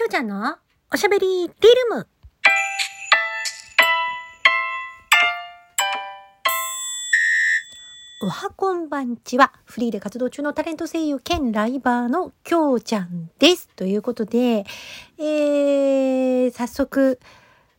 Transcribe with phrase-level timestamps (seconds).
[0.00, 0.56] きょうちゃんの
[0.90, 1.50] おしゃべりリル
[1.94, 2.08] ム。
[8.22, 13.68] おはこんばんちは、フリーで活動中のタレント声優兼ライバーのきょうちゃんです。
[13.76, 14.64] ということで、
[15.18, 17.20] えー、早速、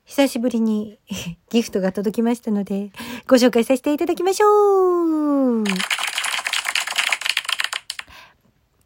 [0.06, 1.00] 久しぶりに
[1.50, 2.92] ギフトが届きましたので、
[3.26, 5.64] ご紹介させていただきましょう。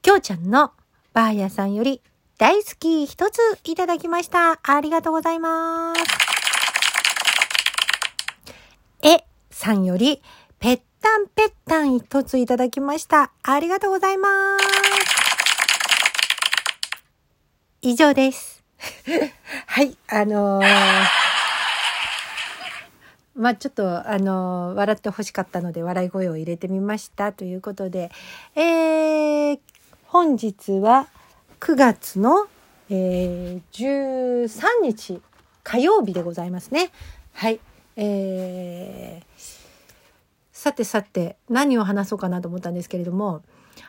[0.02, 0.72] きょうちゃんの
[1.12, 2.02] バーヤさんより
[2.38, 4.60] 大好き一ついただきました。
[4.62, 6.02] ありがとうございます。
[9.04, 10.22] えさんより
[10.60, 13.32] ぺったんぺったん一ついただきました。
[13.42, 14.28] ありがとうございま
[14.60, 14.66] す。
[17.82, 18.66] 以上です。
[19.68, 20.66] はい、あのー、
[23.36, 28.12] まあちょっと、あの、笑って欲しかったので笑い声を入れてみましたということで、
[28.56, 29.60] えー、
[30.08, 31.08] 本日は、
[31.60, 32.48] 9月の、
[32.90, 35.22] えー、13日
[35.64, 36.92] 火曜日でございますね。
[37.34, 37.60] はい。
[37.98, 39.42] えー、
[40.52, 43.42] さてさて何を話そうかなと思ったんですけれども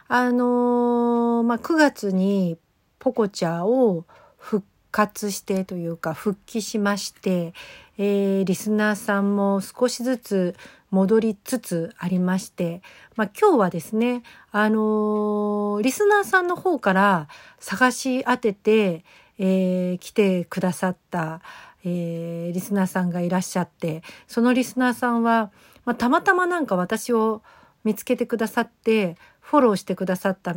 [0.09, 2.57] あのー、まあ、9月に
[2.99, 4.05] ポコチャを
[4.39, 4.65] 復
[4.97, 7.53] 活してというか復帰しまして、
[7.99, 10.57] えー、リスナーさんも少しずつ
[10.91, 12.81] 戻りつつありまして、
[13.15, 19.05] まあ、今日はですね、あのー、リスナーさんの方から探し当てて、
[19.39, 21.43] えー、来てくださった、
[21.85, 25.51] えー、リスナーさんがいらっしゃって、そのリスナーさんは、
[25.85, 27.43] まあ、たまたまなんか私を
[27.85, 30.57] 見つけてくださって、フォローしてくださった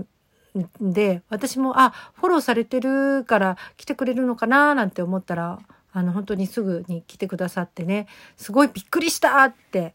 [0.81, 5.59] で、私も、あ、フォローされてるから来てくれるのかななんて思ったら、
[5.91, 9.93] あの、本当にすぐに来てくださってね、すごいびっくりしたって、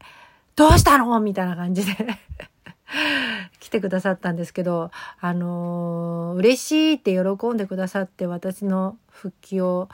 [0.57, 2.19] どうしたのみたいな感じで。
[3.61, 4.91] 来てくださったんですけど、
[5.21, 9.89] あのー、嬉しいって喜んでくださって私の復帰を、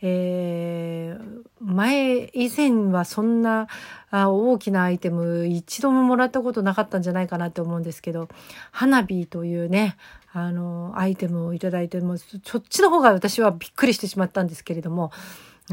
[0.00, 3.68] えー、前、以前はそんな
[4.10, 8.28] あ大きなアイテム一度ももらったことなかったんじゃないかなって思うんですけど、
[8.70, 9.96] 花火というね、
[10.32, 15.12] あの、アイテムをいいて、もそっちの方が私はびっくりしてしまったんですけれども、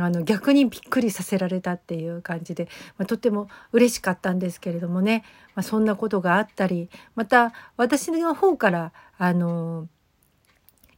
[0.05, 2.67] あの逆にびっくりさせられたっていう感じで、
[2.97, 5.23] まあ、とっても嬉しかったんですけれどもね、
[5.55, 9.87] まあ、そんなことがあったりまた私の方からあの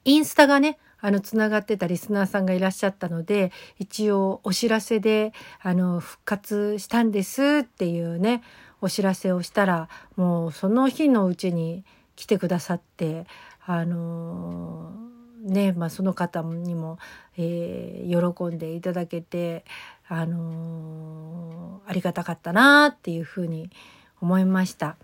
[0.05, 8.43] インスタがねあのつながってたリスナーさんがいらっしゃったので一応お知らせであの復活したんですっていうね
[8.81, 11.83] お知らせをしたらもうその日のうちに
[12.15, 13.25] 来てくださって
[13.65, 14.91] あの
[15.41, 16.99] ね、まあ、その方にも、
[17.37, 19.65] えー、喜んでいただけて、
[20.07, 23.69] あのー、ありがたかったなっていうふうに
[24.21, 24.97] 思いました。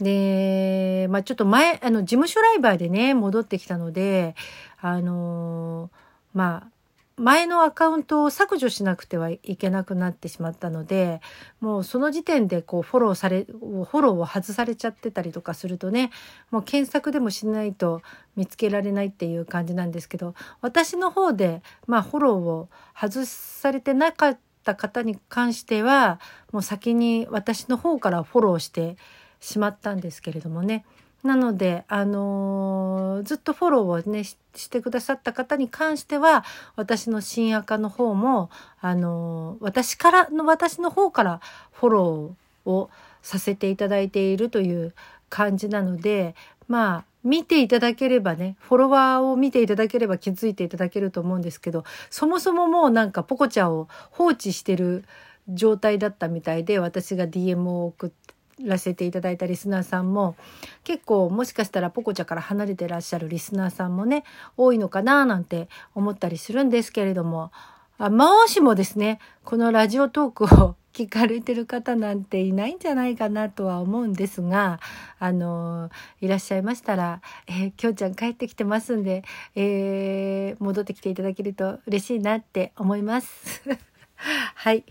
[0.00, 4.36] で、まあ、ちょっと前、あの、事務所ライバーでね、戻ってきたので、
[4.80, 5.90] あのー、
[6.34, 6.77] まあ、
[7.18, 11.20] 前のアカウントを削除しなくてはいけなくなってしまったので
[11.60, 16.10] もうその時点でこうフォローされフォローを外されちゃってたりとかするとね
[16.50, 18.02] もう検索でもしないと
[18.36, 22.68] 見つけられないっていう感じなんですけど私の方でまあフォローを
[22.98, 26.20] 外されてなかった方に関しては
[26.52, 28.96] もう先に私の方からフォローして
[29.40, 30.84] しまったんですけれどもね。
[31.24, 34.36] なので、あのー、ずっとフォローをねし
[34.70, 36.44] てくださった方に関しては
[36.76, 41.40] 私の新赤の方も、あのー、私からの私の方から
[41.72, 42.90] フォローを
[43.22, 44.94] させていただいているという
[45.28, 46.34] 感じなので
[46.68, 55.04] まあ見ていただければねフォロワーを見ていただければ気づいていただけると思うんですけどそもそももうなんかポコちゃんを放置してる
[55.48, 60.36] 状態だったみたいで私が DM を送ってらせていただいたリスナーさんも
[60.84, 64.24] 結構もしかしたらポコちゃから離れてらっしゃるリスナーさんもね
[64.56, 67.50] 多いのかななんて思ったりするんですけれども
[67.98, 74.80] あもしもですねこのラジオトークを聞かれてる方なんていないんじゃないかなとは思うんですが
[75.20, 75.90] あの
[76.20, 79.22] いらっしゃいましたら「えー、きょうちゃん帰ってきてますんで、
[79.54, 83.62] えー、戻ってきていただけると嬉しいなって思います。
[84.54, 84.84] はい。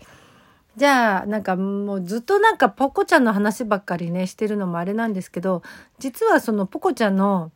[0.78, 5.62] じゃあなんかもうずっとなんかポコちゃんの話ばっかりねしてるのもあれなんですけど
[5.98, 7.50] 実はそのポコちゃんの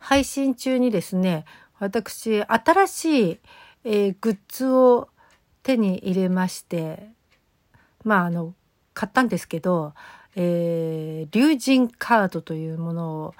[0.00, 1.44] 配信中にですね
[1.78, 3.38] 私新しい、
[3.84, 5.10] えー、グッズを
[5.62, 7.08] 手に入れまして
[8.02, 8.52] まああの
[8.94, 9.94] 買ったんですけど、
[10.34, 13.34] えー、竜神カードというものを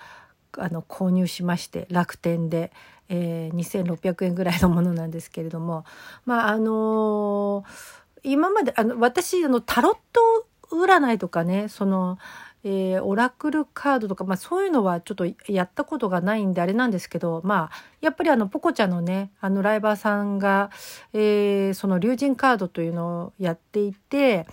[0.57, 2.71] あの購入しまして楽天で、
[3.09, 5.85] えー、2600円ぐらいのものなんですけれども
[6.27, 12.19] まああのー今まであの私あのタロット占いとかねその
[12.65, 20.71] えー、オラクルカードとか、まあ、そういうのはちょっとやったことがないんであれなんですけど、まあ、やっぱりあのポコちゃんのねあのライバーさんが、
[21.13, 24.47] えー、その竜神カードというのをやっていて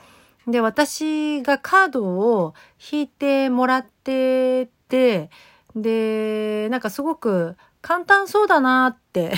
[0.48, 2.56] で私がカードを
[2.92, 5.30] 引いてもらってて
[5.76, 9.34] でなんかすごく簡単そうだなって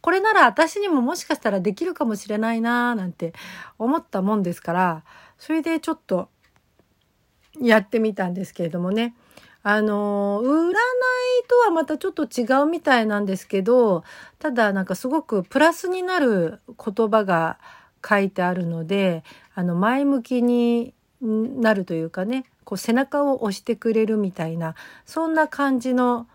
[0.00, 3.32] これなら私にももしかしたらできるかもしれないななんて
[3.78, 5.02] 思ったもんですから
[5.38, 6.28] それでちょっと
[7.60, 9.14] やってみたんですけれどもね。
[9.66, 10.74] あの占い
[11.48, 14.04] とはまたちょっと違うみたいなんですけど
[14.38, 17.58] ただなんかすごくプラスになる言葉が
[18.06, 19.24] 書いてあるので
[19.54, 20.92] あの前向きに
[21.22, 24.74] なるというかねこう背中を押してくれるみたいな
[25.06, 26.26] そんな感じの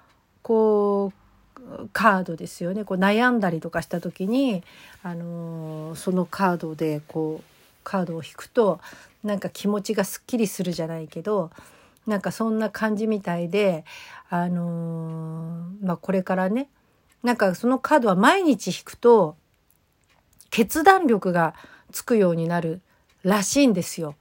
[0.41, 1.28] こう
[1.93, 4.63] カードですよねこう悩んだりとかした時に、
[5.03, 7.43] あのー、そのカードでこう
[7.83, 8.79] カードを引くと
[9.23, 11.51] なんか気持ちがすっきりするじゃないけど
[12.07, 13.85] なんかそんな感じみたいで、
[14.29, 16.69] あのー、まあ、これからね
[17.23, 19.35] なんかそのカードは毎日引くと
[20.49, 21.53] 決断力が
[21.91, 22.81] つくようになる
[23.23, 24.15] らしいんですよ。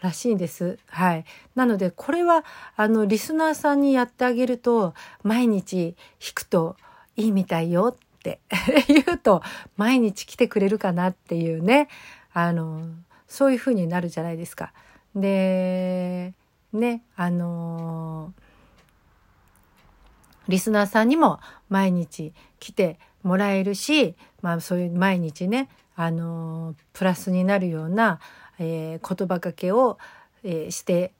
[0.00, 0.78] らしいんです。
[0.86, 1.24] はい。
[1.54, 2.44] なので、これは、
[2.76, 6.76] あの、リスナーさんにやってあげると、毎日弾くと
[7.16, 8.40] いいみたいよって
[8.86, 9.42] 言うと、
[9.76, 11.88] 毎日来てくれるかなっていうね、
[12.32, 12.82] あの、
[13.26, 14.72] そういう風になるじゃないですか。
[15.14, 16.32] で、
[16.72, 18.32] ね、あの
[20.48, 28.20] リスナーさんにも毎日来てもらえるし、まあそういう毎日ね、あのプラスになるような、
[28.58, 29.98] えー、言葉かけを、
[30.42, 31.12] えー、して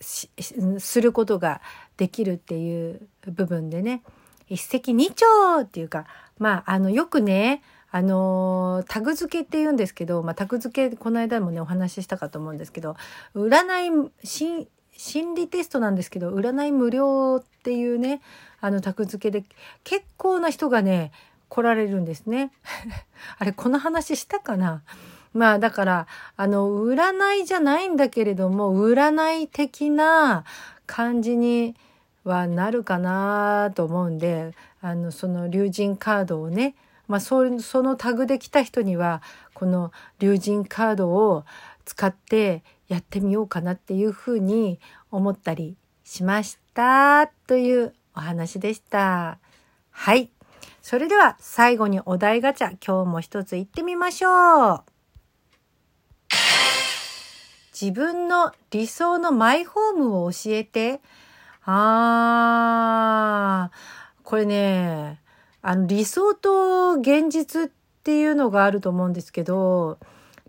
[0.00, 1.60] することが
[1.96, 4.02] できるっていう部分でね
[4.48, 6.06] 一石二鳥っていうか
[6.38, 12.96] まああのよくねあのタグ付けって言うんですけど、まあ、タグ付けこの間もねお話ししたかと思うんですけど
[13.34, 14.10] 占い
[14.96, 18.22] 心理テストなんですけど占い無料っていうね
[18.60, 19.44] あのタグ付けで
[19.84, 21.12] 結構な人がね
[21.48, 22.50] 来られるんですね。
[23.38, 24.82] あれこの話したかな？
[25.34, 26.06] まあだから、
[26.36, 30.44] あの、占いじゃないんだけれども、占い的な
[30.86, 31.74] 感じに
[32.24, 36.74] はなるかなと思うんで、あの、その竜神カードをね、
[37.08, 39.22] まあそそのタグで来た人には、
[39.54, 41.44] この竜神カードを
[41.84, 44.80] 使ってやってみようかなっていうふうに
[45.10, 49.38] 思ったりしましたというお話でした。
[49.90, 50.30] はい。
[50.82, 54.91] それでは最後にお題ガチャ、今日も一つ行ってみましょう。
[57.82, 61.00] 自分の理想のマイホームを教えて。
[61.64, 63.76] あー、
[64.22, 65.20] これね、
[65.62, 67.70] あの理想と現実っ
[68.04, 69.98] ていうのがあると思うんですけど、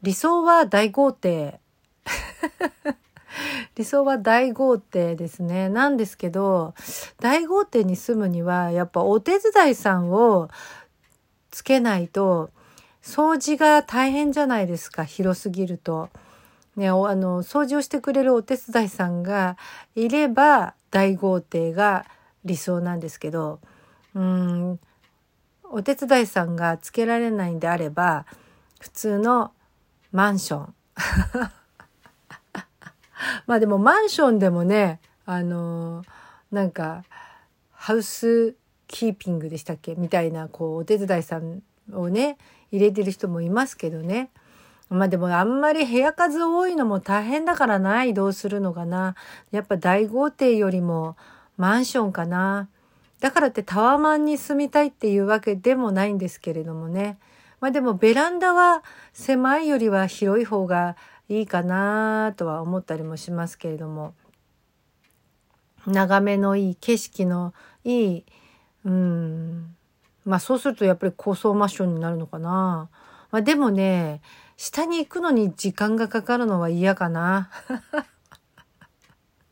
[0.04, 1.60] 理想は大豪邸。
[3.76, 5.70] 理想は大豪邸ですね。
[5.70, 6.76] なんですけど、
[7.20, 10.50] 大豪邸に住むには、やっぱお手伝いさんを
[11.50, 12.52] つけないと、
[13.02, 16.12] 掃除が大変じゃないですか、広すぎると。
[16.76, 19.58] ね、あの、掃除をしてくれるお手伝いさんが
[19.96, 22.06] いれば大豪邸が
[22.46, 23.60] 理想なんですけど、
[24.16, 24.80] うん、
[25.64, 28.26] お手伝いさんがつけられないんであれば、
[28.80, 29.52] 普通の
[30.12, 30.74] マンション。
[33.48, 36.04] まあでもマンションでもね、あの
[36.52, 37.04] なんか、
[37.72, 38.56] ハウス
[38.88, 39.96] キーピングでしたっけ？
[39.96, 42.38] みたいな、こう、お手伝いさんをね、
[42.72, 44.30] 入れてる人もいますけどね。
[44.94, 49.16] まあでもあんまり部屋数多いのも大変だからな、移動するのがな。
[49.52, 51.18] やっぱ大豪邸よりも
[51.58, 52.70] マンションかな。
[53.20, 57.18] だからってタワマンに住みたいっていうわけでもないんですけれどもね。
[57.60, 58.84] まあでもベランダは
[59.14, 60.96] 狭いよりは広い方が
[61.30, 64.14] いいかなとは思ったりもしますけれども。
[65.88, 68.26] 眺めのいい景色のいい、
[68.86, 69.76] うん。
[70.24, 72.90] まあそうするとやっぱり高層マンションになるのかな。
[73.32, 74.22] まあでもね、
[74.58, 77.50] 下に行くのに時間がかかるのは嫌かな。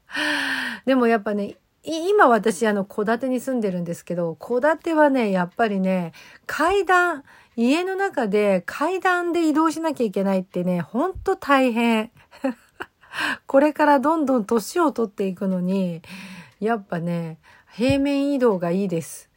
[0.85, 6.13] でもやっぱね、今私あの戸建てに住んでるんですけど、戸建てはね、やっぱりね、
[6.45, 7.23] 階段、
[7.55, 12.11] 家の中で階段で移動しなきゃいけないってね、ほんと大変。
[13.47, 16.01] これからどんどん年を取っていくのに、
[16.59, 17.39] やっぱね、
[17.71, 19.29] 平面移動がいいです。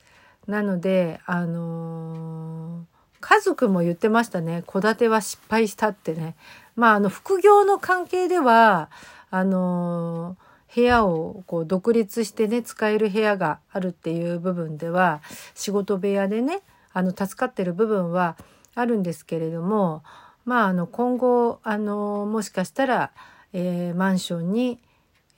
[0.47, 2.94] なので、あのー
[3.27, 4.63] 家族も言ってましたね。
[4.67, 6.37] 戸建ては失敗したってね。
[6.77, 8.91] まあ、あの、副業の関係では、
[9.31, 10.37] あの
[10.75, 15.23] 部屋をこう独立してね、使える部屋があるっていう部分では、
[15.55, 16.61] 仕事部屋でね、
[16.93, 18.37] あの、助かってる部分は
[18.75, 20.03] あるんですけれども、
[20.45, 23.11] まあ、あの、今後、あの、もしかしたら、
[23.55, 24.79] えー、マンションに、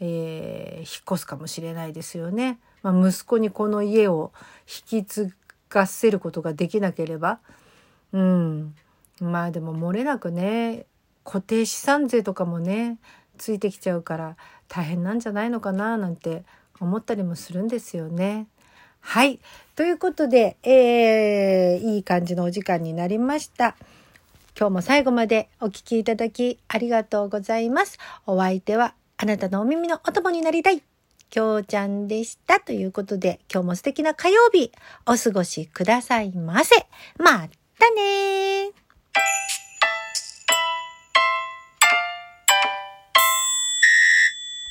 [0.01, 2.59] えー、引っ越すかもしれないですよね。
[2.83, 4.33] まあ、息子にこの家を
[4.91, 5.33] 引き継
[5.71, 7.39] がせることができなければ、
[8.13, 8.75] うん。
[9.21, 10.87] まあでも漏れなくね、
[11.25, 12.99] 固定資産税とかもね、
[13.39, 14.37] ついてきちゃうから
[14.69, 16.45] 大変なんじゃないのかななんて
[16.81, 18.47] 思ったりもするんですよね。
[19.01, 19.41] はい。
[19.77, 23.77] ということで、えー、いい感じのお時間になりました。
[24.59, 27.99] 今日も最後までお聴きいただきありがとうございます。
[28.27, 30.83] お相手はあなたのお耳のお供になりたい。
[31.29, 32.61] きょうちゃんでした。
[32.61, 34.73] ということで、今日も素敵な火曜日、
[35.07, 36.87] お過ごしくださいませ。
[37.19, 38.73] またたね